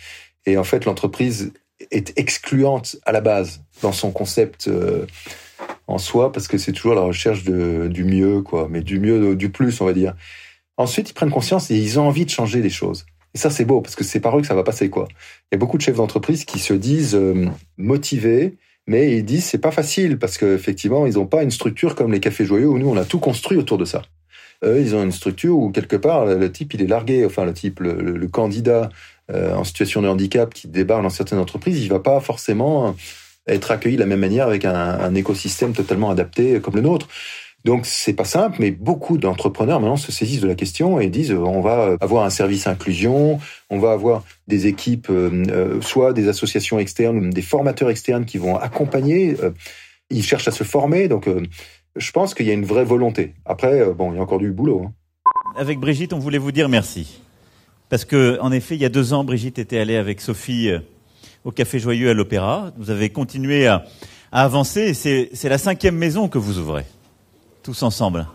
Et 0.46 0.58
en 0.58 0.64
fait, 0.64 0.86
l'entreprise 0.86 1.54
est 1.92 2.18
excluante 2.18 2.98
à 3.06 3.12
la 3.12 3.22
base 3.22 3.64
dans 3.82 3.92
son 3.92 4.12
concept 4.12 4.68
euh, 4.68 5.06
en 5.90 5.98
soi 5.98 6.32
parce 6.32 6.48
que 6.48 6.58
c'est 6.58 6.72
toujours 6.72 6.94
la 6.94 7.02
recherche 7.02 7.44
de, 7.44 7.88
du 7.88 8.04
mieux, 8.04 8.42
quoi, 8.42 8.68
mais 8.70 8.82
du 8.82 9.00
mieux, 9.00 9.36
du 9.36 9.50
plus, 9.50 9.82
on 9.82 9.86
va 9.86 9.94
dire. 9.94 10.14
Ensuite, 10.78 11.10
ils 11.10 11.14
prennent 11.14 11.32
conscience 11.32 11.72
et 11.72 11.78
ils 11.78 12.00
ont 12.00 12.08
envie 12.08 12.26
de 12.26 12.30
changer 12.30 12.62
les 12.62 12.70
choses. 12.70 13.06
Et 13.34 13.40
ça, 13.40 13.50
c'est 13.50 13.66
beau 13.66 13.82
parce 13.82 13.96
que 13.96 14.04
c'est 14.04 14.20
par 14.20 14.38
eux 14.38 14.42
que 14.42 14.48
ça 14.48 14.54
va 14.54 14.64
passer, 14.64 14.90
quoi. 14.90 15.08
Il 15.52 15.54
y 15.54 15.56
a 15.56 15.58
beaucoup 15.58 15.78
de 15.78 15.82
chefs 15.82 15.96
d'entreprise 15.96 16.46
qui 16.46 16.60
se 16.60 16.74
disent 16.74 17.16
euh, 17.16 17.48
motivés, 17.78 18.58
mais 18.86 19.18
ils 19.18 19.26
disent 19.26 19.46
c'est 19.46 19.58
pas 19.58 19.72
facile 19.72 20.20
parce 20.20 20.38
qu'effectivement, 20.38 21.08
ils 21.08 21.16
n'ont 21.16 21.26
pas 21.26 21.42
une 21.42 21.52
structure 21.52 21.96
comme 21.96 22.12
les 22.12 22.20
cafés 22.20 22.46
joyeux 22.46 22.68
où 22.68 22.78
nous, 22.78 22.90
on 22.90 22.98
a 22.98 23.06
tout 23.06 23.20
construit 23.20 23.58
autour 23.58 23.80
de 23.80 23.86
ça. 23.86 24.04
Eux, 24.64 24.80
ils 24.80 24.96
ont 24.96 25.04
une 25.04 25.12
structure 25.12 25.58
où 25.58 25.72
quelque 25.72 25.96
part, 25.96 26.26
le 26.26 26.52
type, 26.52 26.76
il 26.76 26.84
est 26.84 26.88
largué. 26.88 27.26
Enfin, 27.26 27.46
le 27.46 27.54
type, 27.54 27.80
le, 27.80 28.28
candidat 28.28 28.90
euh, 29.32 29.56
en 29.56 29.64
situation 29.64 30.04
de 30.04 30.08
handicap 30.08 30.54
qui 30.54 30.68
débarque 30.68 31.02
dans 31.02 31.10
certaines 31.10 31.40
entreprises, 31.40 31.82
il 31.82 31.90
va 31.90 32.00
pas 32.00 32.20
forcément 32.20 32.96
être 33.54 33.72
accueilli 33.72 33.96
de 33.96 34.02
la 34.02 34.06
même 34.06 34.20
manière 34.20 34.48
avec 34.48 34.66
un, 34.66 34.76
un 34.76 35.16
écosystème 35.16 35.74
totalement 35.74 36.10
adapté 36.10 36.60
comme 36.62 36.76
le 36.76 36.82
nôtre. 36.82 37.08
Donc 37.66 37.86
c'est 37.86 38.14
pas 38.14 38.24
simple, 38.24 38.58
mais 38.60 38.72
beaucoup 38.72 39.18
d'entrepreneurs 39.18 39.82
maintenant 39.82 39.98
se 39.98 40.12
saisissent 40.12 40.42
de 40.42 40.48
la 40.48 40.56
question 40.56 41.00
et 41.00 41.08
disent 41.08 41.32
euh, 41.32 41.40
on 41.40 41.62
va 41.62 41.98
avoir 42.00 42.24
un 42.24 42.30
service 42.30 42.68
inclusion, 42.68 43.40
on 43.70 43.80
va 43.80 43.92
avoir 43.92 44.24
des 44.48 44.68
équipes, 44.68 45.10
euh, 45.10 45.44
euh, 45.50 45.82
soit 45.82 46.14
des 46.14 46.30
associations 46.30 46.80
externes, 46.80 47.30
des 47.32 47.42
formateurs 47.42 47.90
externes 47.90 48.26
qui 48.26 48.38
vont 48.38 48.56
accompagner. 48.56 49.36
ils 50.10 50.24
cherchent 50.24 50.48
à 50.48 50.52
se 50.52 50.64
former, 50.64 51.08
donc 51.08 51.30
je 51.96 52.12
pense 52.12 52.34
qu'il 52.34 52.48
y 52.48 52.50
a 52.50 52.54
une 52.54 52.66
vraie 52.66 52.86
volonté. 52.86 53.34
Après, 53.46 53.86
bon, 53.94 54.14
il 54.14 54.16
y 54.16 54.20
a 54.20 54.22
encore 54.22 54.40
du 54.40 54.52
boulot. 54.52 54.84
Hein. 54.86 54.94
Avec 55.58 55.80
Brigitte, 55.80 56.14
on 56.14 56.20
voulait 56.20 56.38
vous 56.38 56.52
dire 56.52 56.70
merci. 56.70 57.22
Parce 57.90 58.06
que, 58.06 58.40
en 58.40 58.52
effet, 58.52 58.76
il 58.76 58.82
y 58.82 58.86
a 58.86 58.90
deux 58.90 59.14
ans, 59.14 59.24
Brigitte 59.24 59.60
était 59.60 59.80
allée 59.80 59.98
avec 59.98 60.22
Sophie 60.22 60.72
au 61.50 61.52
Café 61.52 61.80
Joyeux 61.80 62.12
à 62.12 62.14
l'Opéra. 62.14 62.72
Vous 62.78 62.92
avez 62.92 63.10
continué 63.10 63.66
à, 63.66 63.84
à 64.32 64.44
avancer 64.44 64.82
et 64.82 64.94
c'est 65.34 65.50
la 65.50 65.58
cinquième 65.58 65.96
maison 65.96 66.30
que 66.30 66.38
vous 66.38 66.60
ouvrez 66.60 66.86
tous 67.64 67.84
ensemble. 67.84 68.28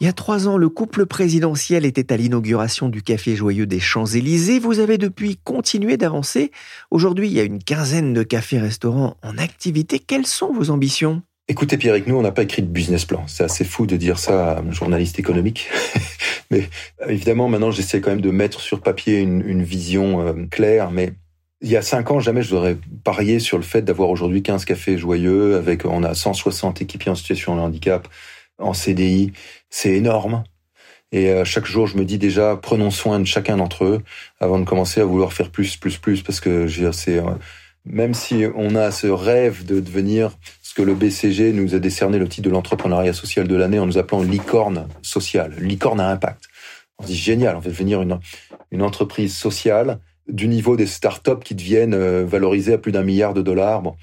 Il 0.00 0.06
y 0.06 0.08
a 0.08 0.12
trois 0.12 0.46
ans, 0.46 0.56
le 0.56 0.68
couple 0.68 1.06
présidentiel 1.06 1.84
était 1.84 2.12
à 2.12 2.16
l'inauguration 2.16 2.88
du 2.88 3.02
Café 3.02 3.34
Joyeux 3.34 3.66
des 3.66 3.80
Champs-Élysées. 3.80 4.58
Vous 4.58 4.78
avez 4.78 4.98
depuis 4.98 5.36
continué 5.42 5.96
d'avancer. 5.96 6.52
Aujourd'hui, 6.90 7.28
il 7.28 7.32
y 7.32 7.40
a 7.40 7.44
une 7.44 7.62
quinzaine 7.62 8.12
de 8.12 8.22
cafés-restaurants 8.22 9.16
en 9.22 9.38
activité. 9.38 9.98
Quelles 9.98 10.26
sont 10.26 10.52
vos 10.52 10.70
ambitions? 10.70 11.22
Écoutez 11.48 11.78
Pierre, 11.78 11.96
nous, 12.06 12.16
on 12.16 12.22
n'a 12.22 12.30
pas 12.30 12.42
écrit 12.42 12.62
de 12.62 12.68
business 12.68 13.04
plan. 13.04 13.24
C'est 13.26 13.42
assez 13.42 13.64
fou 13.64 13.86
de 13.86 13.96
dire 13.96 14.18
ça 14.18 14.52
à 14.52 14.60
un 14.60 14.70
journaliste 14.70 15.18
économique. 15.18 15.68
mais 16.50 16.68
évidemment, 17.08 17.48
maintenant, 17.48 17.70
j'essaie 17.70 18.00
quand 18.00 18.10
même 18.10 18.20
de 18.20 18.30
mettre 18.30 18.60
sur 18.60 18.80
papier 18.80 19.20
une, 19.20 19.62
vision 19.62 20.20
euh, 20.20 20.34
claire. 20.50 20.90
Mais 20.90 21.14
il 21.60 21.70
y 21.70 21.76
a 21.76 21.82
cinq 21.82 22.10
ans, 22.10 22.20
jamais 22.20 22.42
je 22.42 22.54
n'aurais 22.54 22.76
parié 23.04 23.40
sur 23.40 23.56
le 23.56 23.64
fait 23.64 23.82
d'avoir 23.82 24.10
aujourd'hui 24.10 24.42
15 24.42 24.64
cafés 24.64 24.96
joyeux 24.96 25.56
avec, 25.56 25.84
on 25.84 26.04
a 26.04 26.14
160 26.14 26.82
équipiers 26.82 27.10
en 27.10 27.16
situation 27.16 27.56
de 27.56 27.60
handicap 27.60 28.06
en 28.58 28.72
CDI, 28.72 29.32
c'est 29.70 29.94
énorme. 29.94 30.44
Et 31.10 31.30
euh, 31.30 31.44
chaque 31.44 31.64
jour, 31.64 31.86
je 31.86 31.96
me 31.96 32.04
dis 32.04 32.18
déjà, 32.18 32.56
prenons 32.56 32.90
soin 32.90 33.18
de 33.18 33.24
chacun 33.24 33.56
d'entre 33.56 33.84
eux 33.84 34.02
avant 34.40 34.58
de 34.58 34.64
commencer 34.64 35.00
à 35.00 35.04
vouloir 35.04 35.32
faire 35.32 35.50
plus, 35.50 35.76
plus, 35.76 35.96
plus, 35.96 36.22
parce 36.22 36.40
que 36.40 36.68
c'est 36.92 37.18
euh, 37.18 37.30
même 37.84 38.14
si 38.14 38.44
on 38.54 38.74
a 38.74 38.90
ce 38.90 39.06
rêve 39.06 39.64
de 39.64 39.80
devenir 39.80 40.32
ce 40.62 40.74
que 40.74 40.82
le 40.82 40.94
BCG 40.94 41.52
nous 41.52 41.74
a 41.74 41.78
décerné 41.78 42.18
le 42.18 42.28
titre 42.28 42.48
de 42.48 42.52
l'entrepreneuriat 42.52 43.14
social 43.14 43.48
de 43.48 43.56
l'année 43.56 43.78
en 43.78 43.86
nous 43.86 43.98
appelant 43.98 44.22
licorne 44.22 44.86
sociale, 45.02 45.54
licorne 45.58 46.00
à 46.00 46.08
impact. 46.08 46.44
On 46.98 47.04
se 47.04 47.08
dit 47.08 47.16
génial, 47.16 47.56
on 47.56 47.60
va 47.60 47.70
devenir 47.70 48.02
une, 48.02 48.20
une 48.70 48.82
entreprise 48.82 49.34
sociale 49.34 50.00
du 50.28 50.48
niveau 50.48 50.76
des 50.76 50.86
startups 50.86 51.40
qui 51.44 51.54
deviennent 51.54 51.94
euh, 51.94 52.24
valorisées 52.24 52.74
à 52.74 52.78
plus 52.78 52.92
d'un 52.92 53.02
milliard 53.02 53.34
de 53.34 53.42
dollars. 53.42 53.82
Bon, 53.82 53.96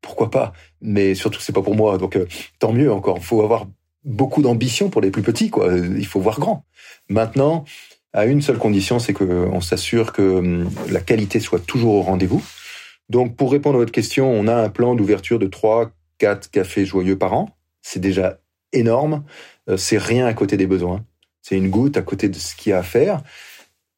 pourquoi 0.00 0.30
pas? 0.30 0.52
Mais 0.80 1.14
surtout, 1.14 1.40
c'est 1.40 1.52
pas 1.52 1.62
pour 1.62 1.74
moi. 1.74 1.98
Donc, 1.98 2.18
tant 2.58 2.72
mieux 2.72 2.92
encore. 2.92 3.18
Il 3.18 3.24
faut 3.24 3.42
avoir 3.42 3.66
beaucoup 4.04 4.42
d'ambition 4.42 4.88
pour 4.88 5.00
les 5.00 5.10
plus 5.10 5.22
petits, 5.22 5.50
quoi. 5.50 5.72
Il 5.74 6.06
faut 6.06 6.20
voir 6.20 6.38
grand. 6.38 6.64
Maintenant, 7.08 7.64
à 8.12 8.24
une 8.24 8.40
seule 8.40 8.58
condition, 8.58 8.98
c'est 8.98 9.12
qu'on 9.12 9.60
s'assure 9.60 10.12
que 10.12 10.22
hum, 10.22 10.70
la 10.90 11.00
qualité 11.00 11.40
soit 11.40 11.64
toujours 11.64 11.94
au 11.94 12.02
rendez-vous. 12.02 12.42
Donc, 13.08 13.36
pour 13.36 13.52
répondre 13.52 13.76
à 13.76 13.78
votre 13.78 13.92
question, 13.92 14.30
on 14.30 14.48
a 14.48 14.54
un 14.54 14.68
plan 14.68 14.94
d'ouverture 14.94 15.38
de 15.38 15.46
3, 15.46 15.90
4 16.18 16.50
cafés 16.50 16.86
joyeux 16.86 17.18
par 17.18 17.34
an. 17.34 17.50
C'est 17.82 18.00
déjà 18.00 18.40
énorme. 18.72 19.24
Euh, 19.68 19.76
c'est 19.76 19.98
rien 19.98 20.26
à 20.26 20.34
côté 20.34 20.56
des 20.56 20.66
besoins. 20.66 21.04
C'est 21.42 21.56
une 21.56 21.70
goutte 21.70 21.96
à 21.96 22.02
côté 22.02 22.28
de 22.28 22.34
ce 22.34 22.56
qu'il 22.56 22.70
y 22.70 22.72
a 22.72 22.78
à 22.78 22.82
faire. 22.82 23.22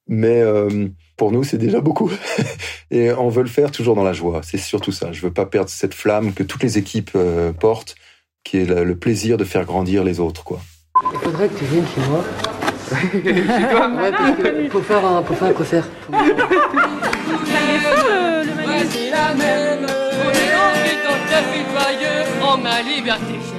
Mais 0.09 0.41
euh, 0.43 0.89
pour 1.19 1.33
nous, 1.33 1.45
c'est 1.45 1.59
déjà 1.59 1.83
beaucoup. 1.83 2.11
Et 2.91 3.13
on 3.13 3.29
veut 3.29 3.43
le 3.43 3.49
faire 3.49 3.71
toujours 3.71 3.95
dans 3.95 4.05
la 4.05 4.15
joie. 4.15 4.41
C'est 4.43 4.57
surtout 4.57 4.93
ça. 4.93 5.13
Je 5.13 5.21
veux 5.21 5.33
pas 5.33 5.45
perdre 5.45 5.69
cette 5.69 5.93
flamme 5.93 6.33
que 6.33 6.43
toutes 6.43 6.63
les 6.63 6.79
équipes 6.79 7.11
euh, 7.17 7.53
portent 7.53 7.97
qui 8.45 8.57
est 8.59 8.65
le 8.65 8.97
plaisir 8.97 9.37
de 9.37 9.45
faire 9.45 9.67
grandir 9.67 10.05
les 10.05 10.21
autres, 10.21 10.43
quoi. 10.43 10.61
Il 11.13 11.19
faudrait 11.19 11.49
que 11.49 11.59
tu 11.59 11.65
viennes 11.67 11.85
chez 11.95 12.01
moi. 12.09 12.25
Ouais, 12.91 14.11
parce 14.11 14.37
que 14.39 14.81
faire 14.81 15.05
un, 15.05 15.23
faire 15.23 15.49
un 15.49 15.53
concert. 15.53 15.87
Voici 18.65 19.11
la 19.11 19.35
même, 19.35 19.85
on 19.85 20.31
est 20.31 20.55
entré 20.55 20.93
dans 21.05 21.15
le 21.15 21.25
café 21.29 21.61
joyeux 21.75 22.25
en 22.43 22.57
ma 22.57 22.81
liberté 22.81 23.35
chérie. 23.35 23.58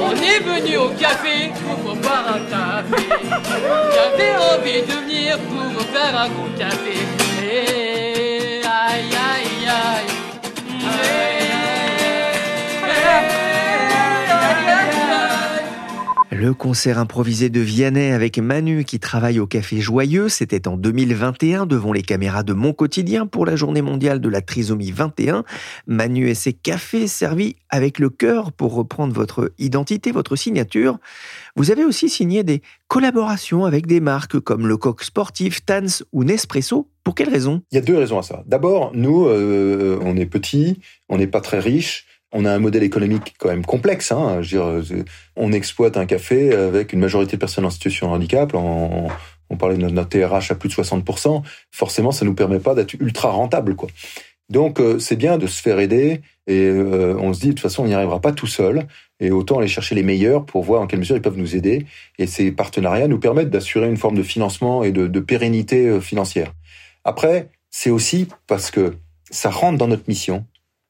On 0.00 0.12
est 0.12 0.40
venu 0.40 0.76
au 0.76 0.88
café 0.90 1.50
pour 1.62 1.94
boire 1.96 2.36
un 2.36 2.40
café. 2.50 3.08
J'avais 3.94 4.34
envie 4.36 4.82
de 4.82 4.92
venir 4.92 5.38
pour 5.38 5.82
faire 5.92 6.18
un 6.18 6.28
gros 6.28 6.48
café. 6.58 8.03
Le 16.44 16.52
concert 16.52 16.98
improvisé 16.98 17.48
de 17.48 17.60
Vianney 17.60 18.12
avec 18.12 18.36
Manu 18.36 18.84
qui 18.84 19.00
travaille 19.00 19.40
au 19.40 19.46
Café 19.46 19.80
Joyeux, 19.80 20.28
c'était 20.28 20.68
en 20.68 20.76
2021 20.76 21.64
devant 21.64 21.90
les 21.90 22.02
caméras 22.02 22.42
de 22.42 22.52
Mon 22.52 22.74
Quotidien 22.74 23.26
pour 23.26 23.46
la 23.46 23.56
journée 23.56 23.80
mondiale 23.80 24.20
de 24.20 24.28
la 24.28 24.42
trisomie 24.42 24.90
21. 24.90 25.44
Manu 25.86 26.28
et 26.28 26.34
ses 26.34 26.52
cafés 26.52 27.06
servis 27.06 27.56
avec 27.70 27.98
le 27.98 28.10
cœur 28.10 28.52
pour 28.52 28.74
reprendre 28.74 29.14
votre 29.14 29.52
identité, 29.56 30.12
votre 30.12 30.36
signature. 30.36 30.98
Vous 31.56 31.70
avez 31.70 31.82
aussi 31.82 32.10
signé 32.10 32.44
des 32.44 32.60
collaborations 32.88 33.64
avec 33.64 33.86
des 33.86 34.00
marques 34.00 34.38
comme 34.38 34.66
le 34.66 34.76
Coq 34.76 35.02
Sportif, 35.02 35.64
Tans 35.64 36.04
ou 36.12 36.24
Nespresso. 36.24 36.90
Pour 37.04 37.14
quelles 37.14 37.30
raisons? 37.30 37.62
Il 37.72 37.76
y 37.76 37.78
a 37.78 37.82
deux 37.82 37.96
raisons 37.96 38.18
à 38.18 38.22
ça. 38.22 38.42
D'abord, 38.44 38.92
nous, 38.94 39.28
euh, 39.28 39.98
on 40.02 40.14
est 40.18 40.26
petits, 40.26 40.78
on 41.08 41.16
n'est 41.16 41.26
pas 41.26 41.40
très 41.40 41.58
riches 41.58 42.04
on 42.34 42.44
a 42.44 42.52
un 42.52 42.58
modèle 42.58 42.82
économique 42.82 43.34
quand 43.38 43.48
même 43.48 43.64
complexe. 43.64 44.12
Hein. 44.12 44.42
Je 44.42 44.58
veux 44.58 44.82
dire, 44.82 45.04
on 45.36 45.52
exploite 45.52 45.96
un 45.96 46.04
café 46.04 46.52
avec 46.52 46.92
une 46.92 47.00
majorité 47.00 47.36
de 47.36 47.40
personnes 47.40 47.64
en 47.64 47.70
situation 47.70 48.08
de 48.08 48.12
handicap. 48.12 48.52
On, 48.54 49.08
parlait 49.56 49.76
de 49.76 49.88
notre 49.88 50.08
TRH 50.08 50.50
à 50.50 50.56
plus 50.56 50.68
de 50.68 50.74
60%. 50.74 51.42
Forcément, 51.70 52.10
ça 52.10 52.24
nous 52.24 52.34
permet 52.34 52.58
pas 52.58 52.74
d'être 52.74 52.94
ultra 52.94 53.30
rentable. 53.30 53.76
quoi. 53.76 53.88
Donc 54.50 54.80
euh, 54.80 54.98
c'est 54.98 55.16
bien 55.16 55.38
de 55.38 55.46
se 55.46 55.62
faire 55.62 55.78
aider 55.78 56.20
et 56.46 56.60
euh, 56.60 57.16
on 57.18 57.32
se 57.32 57.40
dit 57.40 57.46
de 57.48 57.52
toute 57.52 57.60
façon 57.60 57.84
on 57.84 57.86
n'y 57.86 57.94
arrivera 57.94 58.20
pas 58.20 58.32
tout 58.32 58.46
seul 58.46 58.86
et 59.20 59.30
autant 59.30 59.58
aller 59.58 59.68
chercher 59.68 59.94
les 59.94 60.02
meilleurs 60.02 60.44
pour 60.44 60.62
voir 60.62 60.82
en 60.82 60.86
quelle 60.86 60.98
mesure 60.98 61.16
ils 61.16 61.22
peuvent 61.22 61.38
nous 61.38 61.56
aider 61.56 61.86
et 62.18 62.26
ces 62.26 62.52
partenariats 62.52 63.08
nous 63.08 63.18
permettent 63.18 63.50
d'assurer 63.50 63.88
une 63.88 63.96
forme 63.96 64.16
de 64.16 64.22
financement 64.22 64.84
et 64.84 64.92
de, 64.92 65.20
pérennité 65.20 65.88
euh, 65.88 66.00
financière. 66.00 66.52
Après, 67.04 67.48
c'est 67.70 67.90
aussi 67.90 68.28
parce 68.46 68.70
que 68.70 68.96
ça 69.30 69.48
rentre 69.48 69.78
dans 69.78 69.88
notre 69.88 70.04
mission 70.08 70.44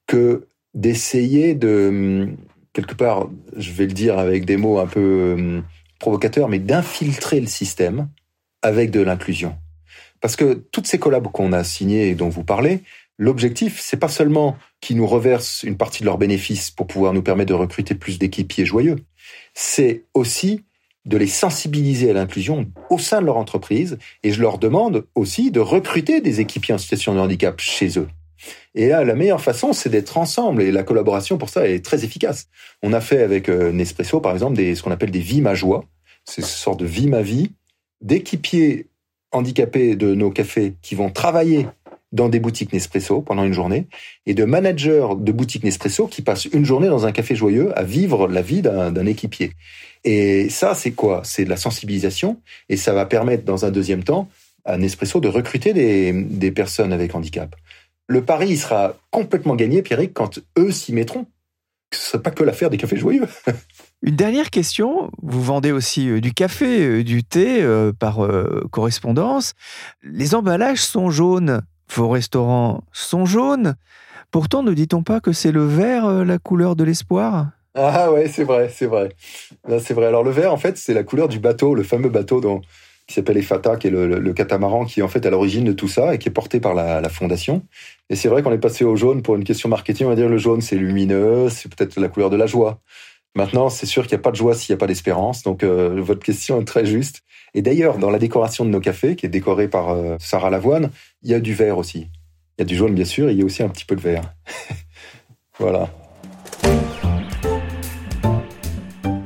que 0.05 0.47
d'essayer 0.75 1.55
de 1.55 1.87
hum, 1.89 2.37
quelque 2.73 2.93
part, 2.93 3.29
je 3.57 3.71
vais 3.71 3.87
le 3.87 3.93
dire 3.93 4.19
avec 4.19 4.45
des 4.45 4.57
mots 4.57 4.79
un 4.79 4.87
peu 4.87 5.33
hum, 5.33 5.63
provocateurs, 5.99 6.49
mais 6.49 6.59
d'infiltrer 6.59 7.39
le 7.39 7.47
système 7.47 8.09
avec 8.61 8.91
de 8.91 9.01
l'inclusion. 9.01 9.55
Parce 10.21 10.35
que 10.35 10.53
toutes 10.53 10.87
ces 10.87 10.99
collabs 10.99 11.27
qu'on 11.31 11.53
a 11.53 11.63
signées 11.63 12.09
et 12.09 12.15
dont 12.15 12.29
vous 12.29 12.43
parlez, 12.43 12.81
L'objectif, 13.17 13.79
c'est 13.79 13.97
pas 13.97 14.09
seulement 14.09 14.57
qu'ils 14.81 14.97
nous 14.97 15.07
reversent 15.07 15.63
une 15.63 15.77
partie 15.77 16.01
de 16.01 16.05
leurs 16.05 16.17
bénéfices 16.17 16.69
pour 16.69 16.85
pouvoir 16.85 17.13
nous 17.13 17.21
permettre 17.21 17.49
de 17.49 17.53
recruter 17.53 17.95
plus 17.95 18.19
d'équipiers 18.19 18.65
joyeux, 18.65 18.97
c'est 19.53 20.03
aussi 20.13 20.65
de 21.05 21.17
les 21.17 21.27
sensibiliser 21.27 22.09
à 22.09 22.13
l'inclusion 22.13 22.69
au 22.89 22.97
sein 22.97 23.21
de 23.21 23.25
leur 23.25 23.37
entreprise 23.37 23.97
et 24.23 24.31
je 24.31 24.41
leur 24.41 24.57
demande 24.57 25.05
aussi 25.15 25.51
de 25.51 25.59
recruter 25.59 26.19
des 26.19 26.41
équipiers 26.41 26.73
en 26.73 26.77
situation 26.77 27.13
de 27.13 27.19
handicap 27.19 27.59
chez 27.61 27.97
eux. 27.99 28.07
Et 28.73 28.87
là, 28.87 29.03
la 29.03 29.15
meilleure 29.15 29.41
façon, 29.41 29.73
c'est 29.73 29.89
d'être 29.89 30.17
ensemble 30.17 30.61
et 30.61 30.71
la 30.71 30.83
collaboration 30.83 31.37
pour 31.37 31.49
ça 31.49 31.67
est 31.67 31.83
très 31.83 32.03
efficace. 32.03 32.47
On 32.83 32.93
a 32.93 33.01
fait 33.01 33.21
avec 33.21 33.49
euh, 33.49 33.71
Nespresso, 33.71 34.19
par 34.19 34.33
exemple, 34.33 34.55
des, 34.55 34.75
ce 34.75 34.83
qu'on 34.83 34.91
appelle 34.91 35.11
des 35.11 35.19
vies 35.19 35.41
ma 35.41 35.55
joie. 35.55 35.85
C'est 36.25 36.41
ce 36.41 36.57
sort 36.57 36.75
de 36.75 36.85
vie 36.85 37.07
ma 37.07 37.21
vie 37.21 37.51
d'équipiers 38.01 38.87
handicapés 39.31 39.95
de 39.95 40.13
nos 40.13 40.31
cafés 40.31 40.75
qui 40.81 40.95
vont 40.95 41.09
travailler 41.09 41.67
dans 42.11 42.29
des 42.29 42.39
boutiques 42.39 42.71
Nespresso 42.71 43.21
pendant 43.21 43.43
une 43.43 43.53
journée 43.53 43.87
et 44.25 44.33
de 44.33 44.45
managers 44.45 45.07
de 45.17 45.31
boutiques 45.31 45.63
Nespresso 45.63 46.07
qui 46.07 46.21
passent 46.21 46.45
une 46.45 46.65
journée 46.65 46.87
dans 46.87 47.05
un 47.05 47.11
café 47.11 47.35
joyeux 47.35 47.77
à 47.77 47.83
vivre 47.83 48.27
la 48.27 48.41
vie 48.41 48.61
d'un 48.61 49.05
équipier. 49.05 49.51
Et 50.03 50.49
ça, 50.49 50.75
c'est 50.75 50.91
quoi? 50.91 51.21
C'est 51.25 51.45
de 51.45 51.49
la 51.49 51.57
sensibilisation 51.57 52.39
et 52.69 52.77
ça 52.77 52.93
va 52.93 53.05
permettre 53.05 53.43
dans 53.43 53.65
un 53.65 53.71
deuxième 53.71 54.03
temps 54.03 54.29
à 54.63 54.77
Nespresso 54.77 55.19
de 55.19 55.27
recruter 55.27 55.73
des 56.13 56.51
personnes 56.51 56.93
avec 56.93 57.13
handicap. 57.13 57.55
Le 58.07 58.23
pari 58.23 58.49
il 58.49 58.57
sera 58.57 58.95
complètement 59.11 59.55
gagné, 59.55 59.81
Pierrick, 59.81 60.13
quand 60.13 60.39
eux 60.57 60.71
s'y 60.71 60.93
mettront. 60.93 61.25
Ce 61.93 62.17
ne 62.17 62.21
pas 62.21 62.31
que 62.31 62.43
l'affaire 62.43 62.69
des 62.69 62.77
cafés 62.77 62.97
joyeux. 62.97 63.27
Une 64.01 64.15
dernière 64.15 64.49
question, 64.49 65.09
vous 65.21 65.41
vendez 65.41 65.71
aussi 65.71 66.09
euh, 66.09 66.21
du 66.21 66.33
café, 66.33 66.85
euh, 66.85 67.03
du 67.03 67.23
thé 67.23 67.61
euh, 67.61 67.93
par 67.93 68.19
correspondance. 68.71 69.53
Les 70.03 70.35
emballages 70.35 70.81
sont 70.81 71.09
jaunes. 71.09 71.61
Vos 71.93 72.09
restaurants 72.09 72.83
sont 72.91 73.25
jaunes. 73.25 73.75
Pourtant, 74.31 74.63
ne 74.63 74.73
dit-on 74.73 75.03
pas 75.03 75.21
que 75.21 75.31
c'est 75.31 75.51
le 75.51 75.65
vert 75.65 76.05
euh, 76.05 76.25
la 76.25 76.39
couleur 76.39 76.75
de 76.75 76.83
l'espoir? 76.83 77.51
Ah 77.73 78.11
ouais, 78.11 78.27
c'est 78.27 78.43
vrai, 78.43 78.69
c'est 78.73 78.85
vrai. 78.85 79.09
C'est 79.79 79.93
vrai. 79.93 80.07
Alors 80.07 80.23
le 80.23 80.31
vert, 80.31 80.51
en 80.51 80.57
fait, 80.57 80.77
c'est 80.77 80.93
la 80.93 81.03
couleur 81.03 81.27
du 81.27 81.39
bateau, 81.39 81.75
le 81.75 81.83
fameux 81.83 82.09
bateau 82.09 82.41
dont, 82.41 82.61
qui 83.07 83.13
s'appelle 83.13 83.37
Efata, 83.37 83.77
qui 83.77 83.87
est 83.87 83.91
le, 83.91 84.33
catamaran 84.33 84.85
qui 84.85 84.99
est 84.99 85.03
en 85.03 85.07
fait 85.07 85.25
à 85.25 85.29
l'origine 85.29 85.63
de 85.63 85.73
tout 85.73 85.87
ça 85.87 86.15
et 86.15 86.17
qui 86.17 86.29
est 86.29 86.31
porté 86.31 86.59
par 86.59 86.73
la, 86.73 87.07
fondation. 87.09 87.63
Et 88.09 88.15
c'est 88.15 88.27
vrai 88.27 88.41
qu'on 88.41 88.51
est 88.51 88.57
passé 88.57 88.83
au 88.83 88.95
jaune 88.95 89.21
pour 89.21 89.35
une 89.35 89.43
question 89.43 89.69
marketing. 89.69 90.07
On 90.07 90.09
va 90.09 90.15
dire 90.15 90.29
le 90.29 90.37
jaune, 90.37 90.61
c'est 90.61 90.75
lumineux, 90.75 91.49
c'est 91.49 91.73
peut-être 91.73 91.99
la 91.99 92.07
couleur 92.07 92.29
de 92.29 92.37
la 92.37 92.47
joie. 92.47 92.79
Maintenant, 93.35 93.69
c'est 93.69 93.85
sûr 93.85 94.03
qu'il 94.03 94.15
n'y 94.15 94.21
a 94.21 94.23
pas 94.23 94.31
de 94.31 94.37
joie 94.37 94.55
s'il 94.55 94.73
n'y 94.73 94.77
a 94.77 94.79
pas 94.79 94.87
d'espérance. 94.87 95.43
Donc, 95.43 95.63
euh, 95.63 96.01
votre 96.01 96.23
question 96.23 96.61
est 96.61 96.65
très 96.65 96.85
juste. 96.85 97.21
Et 97.53 97.61
d'ailleurs, 97.61 97.97
dans 97.97 98.09
la 98.09 98.17
décoration 98.19 98.65
de 98.65 98.69
nos 98.69 98.79
cafés, 98.79 99.15
qui 99.15 99.25
est 99.25 99.29
décorée 99.29 99.67
par 99.67 99.89
euh, 99.89 100.15
Sarah 100.19 100.49
Lavoine, 100.49 100.89
il 101.21 101.31
y 101.31 101.33
a 101.33 101.39
du 101.39 101.53
vert 101.53 101.77
aussi. 101.77 102.09
Il 102.57 102.59
y 102.59 102.63
a 102.63 102.65
du 102.65 102.75
jaune, 102.75 102.95
bien 102.95 103.05
sûr, 103.05 103.29
il 103.29 103.37
y 103.37 103.41
a 103.41 103.45
aussi 103.45 103.61
un 103.61 103.69
petit 103.69 103.85
peu 103.85 103.95
de 103.95 104.01
vert. 104.01 104.33
voilà. 105.59 105.89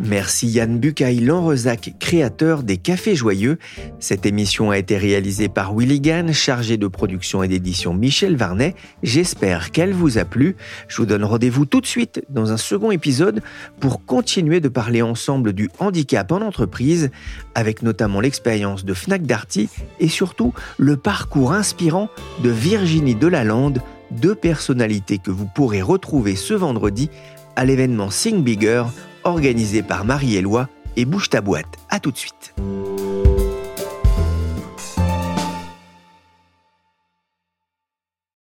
Merci 0.10 0.48
Yann 0.48 0.80
Bucaille 0.80 1.20
Lanrezac, 1.20 1.94
créateur 2.00 2.63
des 2.63 2.78
Cafés 2.78 3.16
Joyeux. 3.16 3.60
Cette 4.00 4.25
émission 4.25 4.72
a 4.72 4.80
été 4.80 4.98
réalisée 4.98 5.50
par 5.50 5.75
Willy 5.75 6.01
Gann, 6.01 6.33
chargé 6.33 6.77
de 6.77 6.88
production 6.88 7.44
et 7.44 7.48
d'édition 7.48 7.94
Michel 7.94 8.36
Varnet. 8.36 8.74
J'espère 9.03 9.70
qu'elle 9.70 9.94
vous 9.94 10.18
a 10.18 10.25
plu. 10.25 10.55
Je 10.88 10.98
vous 10.98 11.05
donne 11.05 11.24
rendez-vous 11.24 11.68
tout 11.68 11.79
de 11.79 11.86
suite 11.86 12.24
dans 12.27 12.51
un 12.51 12.57
second 12.57 12.90
épisode 12.90 13.44
pour 13.79 14.03
continuer 14.03 14.62
de 14.62 14.68
parler 14.68 15.03
ensemble 15.03 15.53
du 15.53 15.70
handicap 15.77 16.31
en 16.31 16.42
entreprise, 16.42 17.12
avec 17.53 17.83
notamment 17.83 18.20
l'expérience 18.20 18.86
de 18.86 18.96
Fnac 18.96 19.27
Darty 19.27 19.70
et 20.00 20.10
surtout 20.10 20.55
le 20.79 20.98
parcours 20.98 21.53
inspirant 21.53 22.10
de 22.44 22.50
Virginie 22.50 23.14
Delalande, 23.14 23.83
deux 24.10 24.33
personnalités 24.33 25.20
que 25.20 25.29
vous 25.29 25.46
pourrez 25.46 25.83
retrouver 25.83 26.36
ce 26.36 26.55
vendredi 26.55 27.12
à 27.55 27.64
l'événement 27.64 28.10
Sing 28.10 28.42
Bigger 28.42 28.86
organisé 29.29 29.81
par 29.81 30.05
Marie-Éloi 30.05 30.68
et 30.98 31.05
Bouge 31.05 31.29
ta 31.29 31.42
boîte. 31.42 31.77
À 31.89 32.00
tout 32.00 32.11
de 32.11 32.18
suite. 32.18 32.53